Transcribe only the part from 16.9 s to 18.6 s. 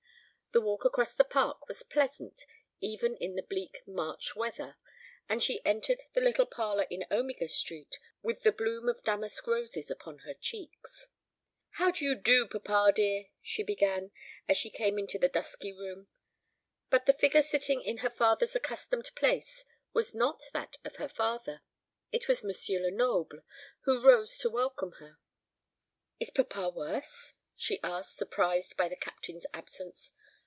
the figure sitting in her father's